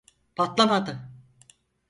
Patlamadı. 0.35 0.99